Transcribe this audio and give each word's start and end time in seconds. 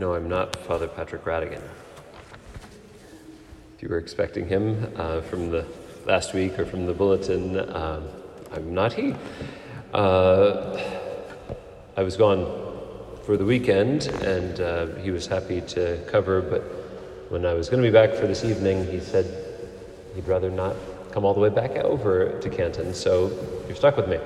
No, 0.00 0.14
I'm 0.14 0.30
not 0.30 0.56
Father 0.56 0.88
Patrick 0.88 1.26
Radigan. 1.26 1.60
If 3.76 3.82
you 3.82 3.90
were 3.90 3.98
expecting 3.98 4.48
him 4.48 4.90
uh, 4.96 5.20
from 5.20 5.50
the 5.50 5.66
last 6.06 6.32
week 6.32 6.58
or 6.58 6.64
from 6.64 6.86
the 6.86 6.94
bulletin, 6.94 7.58
uh, 7.58 8.00
I'm 8.50 8.72
not 8.72 8.94
he. 8.94 9.14
Uh, 9.92 10.82
I 11.98 12.02
was 12.02 12.16
gone 12.16 12.46
for 13.26 13.36
the 13.36 13.44
weekend 13.44 14.06
and 14.22 14.58
uh, 14.58 14.86
he 15.02 15.10
was 15.10 15.26
happy 15.26 15.60
to 15.76 16.02
cover, 16.06 16.40
but 16.40 16.62
when 17.28 17.44
I 17.44 17.52
was 17.52 17.68
going 17.68 17.82
to 17.82 17.86
be 17.86 17.92
back 17.92 18.14
for 18.14 18.26
this 18.26 18.42
evening, 18.42 18.86
he 18.86 19.00
said 19.00 19.26
he'd 20.14 20.26
rather 20.26 20.50
not 20.50 20.76
come 21.12 21.26
all 21.26 21.34
the 21.34 21.40
way 21.40 21.50
back 21.50 21.72
over 21.72 22.40
to 22.40 22.48
Canton, 22.48 22.94
so 22.94 23.30
you're 23.66 23.76
stuck 23.76 23.98
with 23.98 24.08
me. 24.08 24.18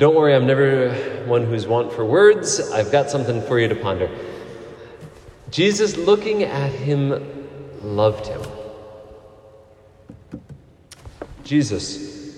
Don't 0.00 0.14
worry, 0.14 0.34
I'm 0.34 0.46
never 0.46 0.94
one 1.26 1.44
who's 1.44 1.66
want 1.66 1.92
for 1.92 2.06
words. 2.06 2.70
I've 2.70 2.90
got 2.90 3.10
something 3.10 3.42
for 3.42 3.60
you 3.60 3.68
to 3.68 3.74
ponder. 3.74 4.08
Jesus, 5.50 5.94
looking 5.98 6.42
at 6.42 6.72
him, 6.72 7.46
loved 7.82 8.26
him. 8.26 8.40
Jesus, 11.44 12.34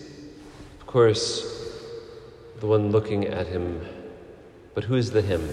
of 0.81 0.87
course, 0.89 1.79
the 2.59 2.67
one 2.67 2.91
looking 2.91 3.29
at 3.29 3.47
him, 3.47 3.81
but 4.75 4.83
who 4.83 4.97
is 4.97 5.13
the 5.13 5.23
him? 5.23 5.49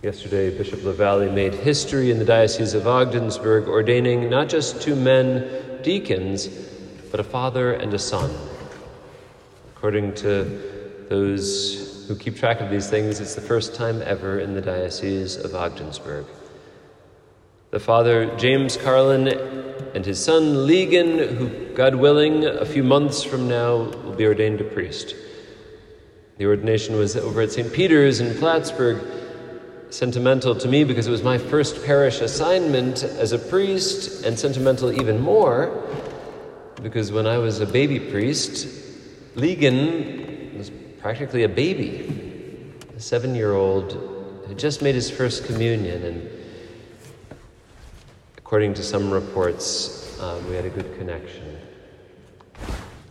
Yesterday, 0.00 0.56
Bishop 0.56 0.80
LaValley 0.80 1.30
made 1.30 1.52
history 1.52 2.10
in 2.10 2.18
the 2.18 2.24
Diocese 2.24 2.72
of 2.72 2.86
Ogdensburg, 2.86 3.68
ordaining 3.68 4.30
not 4.30 4.48
just 4.48 4.80
two 4.80 4.96
men 4.96 5.82
deacons, 5.82 6.48
but 7.10 7.20
a 7.20 7.24
father 7.24 7.74
and 7.74 7.92
a 7.92 7.98
son. 7.98 8.34
According 9.84 10.14
to 10.14 11.06
those 11.10 12.06
who 12.08 12.16
keep 12.16 12.36
track 12.36 12.62
of 12.62 12.70
these 12.70 12.88
things, 12.88 13.20
it's 13.20 13.34
the 13.34 13.42
first 13.42 13.74
time 13.74 14.00
ever 14.00 14.38
in 14.40 14.54
the 14.54 14.62
Diocese 14.62 15.36
of 15.36 15.54
Ogdensburg. 15.54 16.24
The 17.70 17.80
father, 17.80 18.34
James 18.38 18.78
Carlin, 18.78 19.28
and 19.94 20.06
his 20.06 20.24
son, 20.24 20.54
Legan, 20.66 21.36
who, 21.36 21.74
God 21.74 21.96
willing, 21.96 22.46
a 22.46 22.64
few 22.64 22.82
months 22.82 23.24
from 23.24 23.46
now 23.46 23.76
will 23.76 24.14
be 24.14 24.24
ordained 24.24 24.62
a 24.62 24.64
priest. 24.64 25.14
The 26.38 26.46
ordination 26.46 26.96
was 26.96 27.14
over 27.14 27.42
at 27.42 27.52
St. 27.52 27.70
Peter's 27.70 28.20
in 28.20 28.38
Plattsburgh. 28.38 29.06
Sentimental 29.90 30.54
to 30.54 30.66
me 30.66 30.84
because 30.84 31.06
it 31.06 31.10
was 31.10 31.22
my 31.22 31.36
first 31.36 31.84
parish 31.84 32.22
assignment 32.22 33.02
as 33.04 33.32
a 33.32 33.38
priest, 33.38 34.24
and 34.24 34.38
sentimental 34.38 34.98
even 34.98 35.20
more 35.20 35.84
because 36.82 37.12
when 37.12 37.26
I 37.26 37.36
was 37.36 37.60
a 37.60 37.66
baby 37.66 38.00
priest, 38.00 38.84
Legan 39.34 40.56
was 40.56 40.70
practically 41.00 41.42
a 41.42 41.48
baby, 41.48 42.72
a 42.96 43.00
seven 43.00 43.34
year 43.34 43.52
old, 43.52 44.44
had 44.46 44.58
just 44.58 44.82
made 44.82 44.94
his 44.94 45.10
first 45.10 45.44
communion, 45.46 46.04
and 46.04 46.30
according 48.38 48.74
to 48.74 48.82
some 48.82 49.10
reports, 49.10 50.20
um, 50.20 50.48
we 50.48 50.54
had 50.54 50.64
a 50.64 50.70
good 50.70 50.96
connection. 50.96 51.58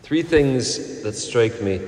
Three 0.02 0.24
things 0.24 1.02
that 1.04 1.14
strike 1.14 1.62
me 1.62 1.82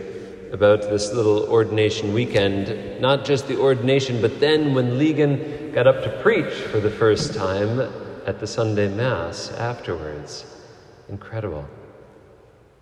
about 0.52 0.81
this 0.81 1.14
little 1.14 1.44
ordination 1.49 2.14
weekend 2.14 2.99
not 2.99 3.25
just 3.25 3.47
the 3.47 3.58
ordination, 3.58 4.22
but 4.22 4.39
then 4.39 4.73
when 4.73 4.92
Legan 4.92 5.73
got 5.73 5.88
up 5.88 6.03
to 6.03 6.09
preach 6.22 6.53
for 6.53 6.80
the 6.80 6.89
first 6.89 7.33
time 7.33 7.80
at 8.25 8.39
the 8.39 8.47
Sunday 8.47 8.88
Mass 8.88 9.52
afterwards. 9.52 10.45
Incredible. 11.09 11.67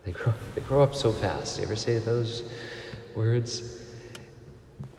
They 0.05 0.11
grow, 0.11 0.33
they 0.55 0.61
grow 0.61 0.83
up 0.83 0.93
so 0.93 1.11
fast. 1.11 1.57
You 1.57 1.63
ever 1.63 1.75
say 1.75 1.97
those 1.97 2.43
words? 3.15 3.79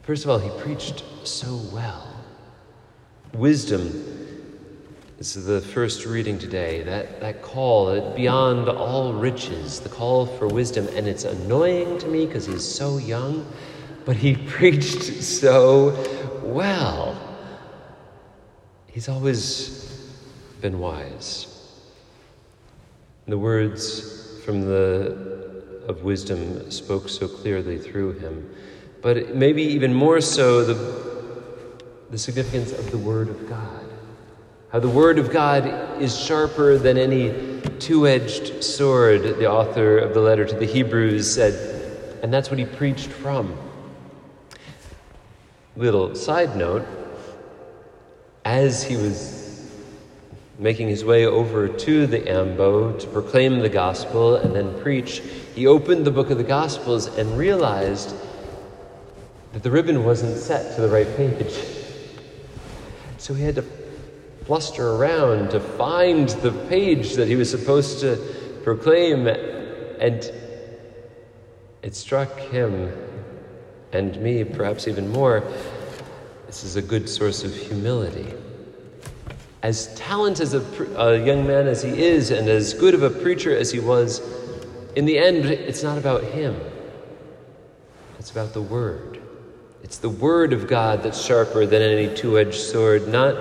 First 0.03 0.25
of 0.25 0.31
all, 0.31 0.39
he 0.39 0.51
preached 0.63 1.05
so 1.25 1.57
well. 1.73 2.09
Wisdom 3.35 4.15
is 5.19 5.35
the 5.45 5.61
first 5.61 6.07
reading 6.07 6.39
today. 6.39 6.83
That, 6.83 7.21
that 7.21 7.43
call, 7.43 8.13
beyond 8.13 8.69
all 8.69 9.13
riches, 9.13 9.81
the 9.81 9.89
call 9.89 10.27
for 10.27 10.47
wisdom. 10.47 10.89
And 10.95 11.07
it's 11.07 11.25
annoying 11.25 11.99
to 11.99 12.07
me 12.07 12.25
because 12.27 12.47
he's 12.47 12.65
so 12.65 12.99
young, 12.99 13.47
but 14.05 14.17
he 14.17 14.37
preached 14.49 15.03
so 15.03 16.43
well. 16.43 17.21
He's 18.87 19.09
always 19.09 20.09
been 20.61 20.79
wise. 20.79 21.51
The 23.27 23.39
words 23.39 24.24
from 24.45 24.61
the 24.63 25.35
of 25.89 26.03
wisdom 26.03 26.71
spoke 26.71 27.09
so 27.09 27.29
clearly 27.29 27.79
through 27.79 28.13
him. 28.13 28.51
But 29.03 29.35
maybe 29.35 29.63
even 29.63 29.93
more 29.93 30.21
so 30.21 30.65
the, 30.65 31.85
the 32.11 32.19
significance 32.19 32.73
of 32.73 32.91
the 32.91 32.99
Word 32.99 33.29
of 33.29 33.49
God. 33.49 33.85
How 34.71 34.81
the 34.81 34.89
Word 34.89 35.19
of 35.19 35.31
God 35.31 36.01
is 36.01 36.19
sharper 36.19 36.79
than 36.79 36.97
any 36.97 37.61
two 37.79 38.07
edged 38.07 38.65
sword, 38.65 39.23
the 39.39 39.51
author 39.51 39.99
of 39.99 40.15
the 40.15 40.21
letter 40.21 40.45
to 40.45 40.57
the 40.57 40.67
Hebrews 40.67 41.33
said. 41.33 42.21
And 42.23 42.33
that's 42.33 42.51
what 42.51 42.59
he 42.59 42.65
preached 42.65 43.09
from. 43.09 43.57
Little 45.77 46.15
side 46.15 46.57
note 46.57 46.87
as 48.45 48.83
he 48.83 48.97
was 48.97 49.44
making 50.59 50.89
his 50.89 51.05
way 51.05 51.27
over 51.27 51.69
to 51.69 52.07
the 52.07 52.31
Ambo 52.31 52.97
to 52.99 53.07
proclaim 53.09 53.59
the 53.59 53.69
gospel 53.69 54.37
and 54.37 54.55
then 54.55 54.81
preach, 54.81 55.21
he 55.55 55.67
opened 55.67 56.07
the 56.07 56.11
book 56.11 56.31
of 56.31 56.39
the 56.39 56.45
Gospels 56.45 57.07
and 57.07 57.37
realized 57.37 58.15
that 59.53 59.63
the 59.63 59.71
ribbon 59.71 60.05
wasn't 60.05 60.37
set 60.37 60.75
to 60.77 60.83
the 60.83 60.89
right 60.89 61.17
page. 61.17 61.55
So 63.19 63.35
he 63.35 63.43
had 63.43 63.57
to 63.57 63.65
bluster 64.47 64.91
around 64.91 65.51
to 65.51 65.61
find 65.61 66.29
the 66.29 66.53
page 66.69 67.15
that 67.15 67.27
he 67.27 67.37
was 67.37 67.51
supposed 67.51 68.01
to 68.01 68.17
proclaim, 68.63 69.27
and 69.27 70.31
it 71.83 71.95
struck 71.95 72.39
him 72.39 72.93
and 73.93 74.21
me, 74.21 74.45
perhaps 74.45 74.89
even 74.89 75.09
more. 75.09 75.43
This 76.47 76.65
is 76.65 76.77
a 76.77 76.83
good 76.83 77.09
source 77.09 77.45
of 77.45 77.55
humility 77.55 78.33
as 79.65 79.87
talented 79.95 80.43
as 80.43 80.53
a, 80.53 80.61
a, 81.01 81.25
young 81.25 81.47
man 81.47 81.67
as 81.67 81.83
he 81.83 81.89
is 81.91 82.31
and 82.31 82.51
as 82.51 82.75
good 82.75 82.93
of 82.93 83.03
a 83.03 83.09
preacher 83.09 83.57
as 83.57 83.73
he 83.73 83.81
was, 83.81 84.21
in 84.95 85.07
the 85.07 85.19
end, 85.19 85.47
it's 85.47 85.83
not 85.83 85.97
about 85.97 86.23
him. 86.23 86.55
It's 88.19 88.31
about 88.31 88.53
the 88.53 88.61
Word. 88.61 89.23
It's 89.83 89.97
the 89.97 90.11
Word 90.11 90.53
of 90.53 90.69
God 90.69 91.03
that's 91.03 91.19
sharper 91.19 91.65
than 91.65 91.81
any 91.81 92.15
two 92.15 92.39
edged 92.39 92.61
sword, 92.61 93.09
not 93.09 93.37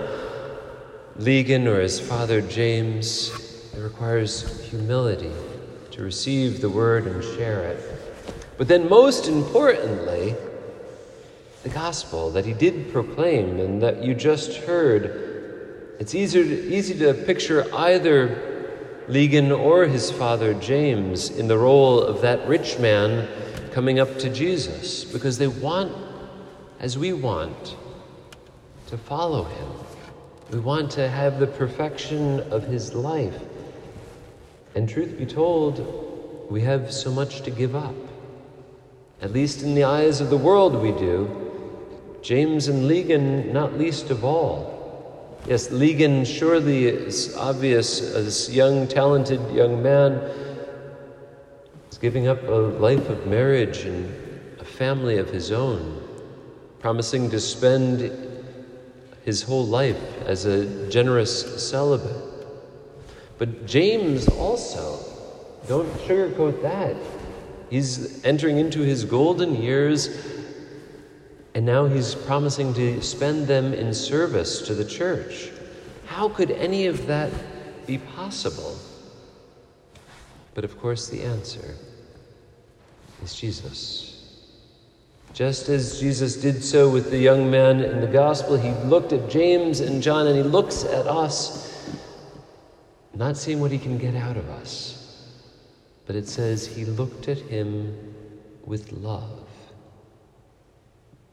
Legan 1.19 1.67
or 1.67 1.81
his 1.81 1.99
father 1.99 2.39
James. 2.39 3.29
It 3.75 3.81
requires 3.81 4.65
humility 4.69 5.33
to 5.91 6.03
receive 6.03 6.61
the 6.61 6.69
Word 6.69 7.05
and 7.05 7.21
share 7.21 7.63
it. 7.63 8.33
But 8.57 8.69
then, 8.69 8.87
most 8.87 9.27
importantly, 9.27 10.35
the 11.63 11.69
gospel 11.69 12.29
that 12.31 12.45
he 12.45 12.53
did 12.53 12.93
proclaim 12.93 13.59
and 13.59 13.81
that 13.81 14.01
you 14.01 14.15
just 14.15 14.55
heard 14.61 15.32
it's 15.99 16.15
easier 16.15 16.43
to, 16.43 16.73
easy 16.73 16.97
to 16.99 17.13
picture 17.13 17.65
either 17.73 18.53
Legan 19.07 19.57
or 19.57 19.85
his 19.85 20.09
father 20.09 20.53
James 20.53 21.29
in 21.29 21.47
the 21.47 21.57
role 21.57 22.01
of 22.01 22.21
that 22.21 22.47
rich 22.47 22.79
man 22.79 23.27
coming 23.71 23.99
up 23.99 24.17
to 24.19 24.29
Jesus 24.29 25.03
because 25.03 25.37
they 25.37 25.47
want, 25.47 25.91
as 26.79 26.97
we 26.97 27.13
want, 27.13 27.75
to 28.87 28.97
follow 28.97 29.43
him. 29.43 29.69
We 30.51 30.59
want 30.59 30.91
to 30.91 31.09
have 31.09 31.39
the 31.39 31.47
perfection 31.47 32.39
of 32.51 32.63
his 32.63 32.93
life. 32.93 33.39
And 34.75 34.87
truth 34.87 35.17
be 35.17 35.25
told, 35.25 36.47
we 36.49 36.61
have 36.61 36.93
so 36.93 37.11
much 37.11 37.41
to 37.41 37.51
give 37.51 37.75
up. 37.75 37.95
At 39.21 39.31
least 39.31 39.63
in 39.63 39.73
the 39.73 39.83
eyes 39.83 40.21
of 40.21 40.29
the 40.29 40.37
world, 40.37 40.75
we 40.75 40.91
do. 40.91 42.19
James 42.21 42.67
and 42.67 42.89
Legan, 42.89 43.51
not 43.51 43.77
least 43.77 44.09
of 44.09 44.23
all. 44.23 44.73
Yes, 45.45 45.67
Legan 45.67 46.25
surely 46.25 46.85
is 46.85 47.35
obvious 47.35 48.01
uh, 48.01 48.19
as 48.19 48.49
young, 48.49 48.87
talented 48.87 49.41
young 49.51 49.83
man 49.83 50.13
is 51.91 51.97
giving 51.97 52.27
up 52.27 52.41
a 52.43 52.71
life 52.79 53.09
of 53.09 53.27
marriage 53.27 53.79
and 53.79 54.05
a 54.61 54.63
family 54.63 55.17
of 55.17 55.29
his 55.29 55.51
own, 55.51 56.01
promising 56.79 57.29
to 57.29 57.41
spend 57.41 58.09
his 59.25 59.41
whole 59.41 59.65
life 59.65 60.01
as 60.25 60.45
a 60.45 60.89
generous 60.89 61.61
celibate. 61.69 62.47
But 63.37 63.65
James 63.65 64.29
also, 64.29 64.97
don't 65.67 65.91
sugarcoat 66.07 66.61
that. 66.61 66.95
He's 67.69 68.23
entering 68.23 68.59
into 68.59 68.79
his 68.79 69.03
golden 69.03 69.61
years 69.61 70.07
and 71.55 71.65
now 71.65 71.85
he's 71.85 72.15
promising 72.15 72.73
to 72.73 73.01
spend 73.01 73.47
them 73.47 73.73
in 73.73 73.93
service 73.93 74.61
to 74.63 74.73
the 74.73 74.85
church. 74.85 75.51
How 76.05 76.29
could 76.29 76.51
any 76.51 76.87
of 76.87 77.05
that 77.07 77.31
be 77.85 77.97
possible? 77.97 78.77
But 80.55 80.63
of 80.63 80.79
course, 80.79 81.09
the 81.09 81.21
answer 81.21 81.75
is 83.23 83.35
Jesus. 83.35 84.09
Just 85.33 85.69
as 85.69 85.99
Jesus 85.99 86.35
did 86.35 86.63
so 86.63 86.89
with 86.89 87.09
the 87.09 87.17
young 87.17 87.49
man 87.49 87.81
in 87.81 88.01
the 88.01 88.07
gospel, 88.07 88.55
he 88.55 88.71
looked 88.87 89.13
at 89.13 89.29
James 89.29 89.79
and 89.79 90.01
John 90.01 90.27
and 90.27 90.35
he 90.35 90.43
looks 90.43 90.83
at 90.83 91.07
us, 91.07 91.97
not 93.15 93.35
seeing 93.37 93.59
what 93.59 93.71
he 93.71 93.79
can 93.79 93.97
get 93.97 94.15
out 94.15 94.37
of 94.37 94.47
us. 94.49 95.27
But 96.05 96.15
it 96.15 96.27
says 96.27 96.67
he 96.67 96.85
looked 96.85 97.29
at 97.29 97.39
him 97.39 98.13
with 98.65 98.91
love. 98.91 99.47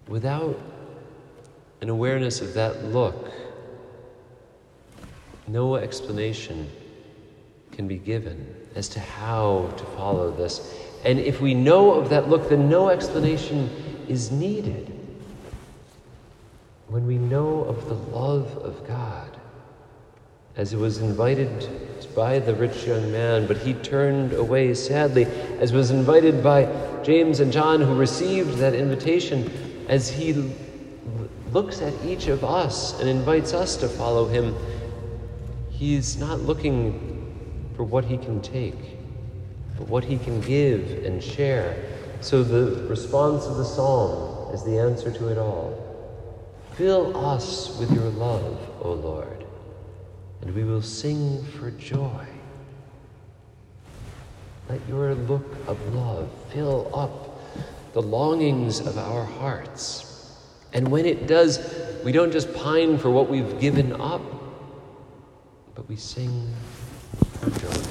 Without 0.08 0.58
an 1.80 1.88
awareness 1.88 2.40
of 2.40 2.54
that 2.54 2.84
look, 2.84 3.30
no 5.46 5.76
explanation 5.76 6.70
can 7.72 7.88
be 7.88 7.96
given 7.96 8.54
as 8.74 8.88
to 8.88 9.00
how 9.00 9.72
to 9.76 9.84
follow 9.96 10.30
this. 10.30 10.74
And 11.04 11.18
if 11.18 11.40
we 11.40 11.54
know 11.54 11.92
of 11.92 12.10
that 12.10 12.28
look, 12.28 12.48
then 12.48 12.68
no 12.68 12.88
explanation 12.88 13.70
is 14.08 14.30
needed. 14.30 14.96
When 16.88 17.06
we 17.06 17.18
know 17.18 17.62
of 17.64 17.88
the 17.88 17.94
love 17.94 18.56
of 18.58 18.86
God, 18.86 19.36
as 20.56 20.72
it 20.72 20.76
was 20.76 20.98
invited 20.98 21.68
by 22.14 22.38
the 22.38 22.54
rich 22.54 22.84
young 22.86 23.10
man, 23.12 23.46
but 23.46 23.56
he 23.58 23.74
turned 23.74 24.32
away 24.32 24.74
sadly, 24.74 25.24
as 25.58 25.72
was 25.72 25.90
invited 25.90 26.42
by 26.42 26.68
James 27.02 27.40
and 27.40 27.52
John, 27.52 27.80
who 27.80 27.94
received 27.94 28.58
that 28.58 28.74
invitation, 28.74 29.50
as 29.90 30.08
he 30.08 30.32
looks 31.52 31.82
at 31.82 31.92
each 32.04 32.28
of 32.28 32.44
us 32.44 32.98
and 33.00 33.08
invites 33.08 33.52
us 33.52 33.76
to 33.76 33.88
follow 33.88 34.28
him, 34.28 34.54
he's 35.68 36.16
not 36.16 36.38
looking 36.42 37.72
for 37.74 37.82
what 37.82 38.04
he 38.04 38.16
can 38.16 38.40
take, 38.40 38.96
but 39.76 39.88
what 39.88 40.04
he 40.04 40.16
can 40.16 40.40
give 40.42 41.04
and 41.04 41.22
share. 41.22 41.76
So 42.20 42.44
the 42.44 42.86
response 42.86 43.46
of 43.46 43.56
the 43.56 43.64
psalm 43.64 44.54
is 44.54 44.62
the 44.62 44.78
answer 44.78 45.10
to 45.10 45.26
it 45.26 45.38
all. 45.38 45.76
Fill 46.76 47.26
us 47.26 47.76
with 47.80 47.92
your 47.92 48.10
love, 48.10 48.60
O 48.82 48.92
Lord, 48.92 49.44
and 50.42 50.54
we 50.54 50.62
will 50.62 50.82
sing 50.82 51.44
for 51.58 51.72
joy. 51.72 52.26
Let 54.68 54.80
your 54.88 55.16
look 55.16 55.56
of 55.66 55.94
love 55.96 56.30
fill 56.50 56.88
up 56.94 57.39
the 57.92 58.02
longings 58.02 58.80
of 58.80 58.98
our 58.98 59.24
hearts. 59.24 60.36
And 60.72 60.88
when 60.90 61.06
it 61.06 61.26
does, 61.26 61.58
we 62.04 62.12
don't 62.12 62.32
just 62.32 62.52
pine 62.54 62.98
for 62.98 63.10
what 63.10 63.28
we've 63.28 63.58
given 63.60 64.00
up, 64.00 64.22
but 65.74 65.88
we 65.88 65.96
sing 65.96 66.54
for 67.40 67.50
joy. 67.50 67.89